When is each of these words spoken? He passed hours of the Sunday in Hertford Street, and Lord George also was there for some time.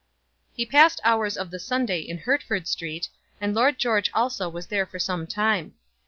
He 0.55 0.65
passed 0.65 0.99
hours 1.03 1.37
of 1.37 1.51
the 1.51 1.59
Sunday 1.59 1.99
in 1.99 2.17
Hertford 2.17 2.67
Street, 2.67 3.07
and 3.39 3.53
Lord 3.53 3.77
George 3.77 4.09
also 4.15 4.49
was 4.49 4.65
there 4.65 4.87
for 4.87 4.97
some 4.97 5.27
time. 5.27 5.75